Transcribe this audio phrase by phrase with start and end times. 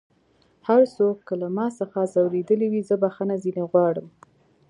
[0.67, 4.07] هر څوک که له ما څخه ځؤرېدلی وي زه بخښنه ځينې غواړم